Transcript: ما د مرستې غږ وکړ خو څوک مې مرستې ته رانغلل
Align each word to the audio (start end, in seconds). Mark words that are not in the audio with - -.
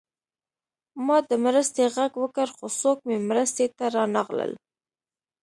ما 1.05 1.17
د 1.29 1.31
مرستې 1.45 1.83
غږ 1.95 2.11
وکړ 2.23 2.47
خو 2.55 2.65
څوک 2.79 2.97
مې 3.07 3.17
مرستې 3.29 3.65
ته 3.77 3.85
رانغلل 3.95 4.51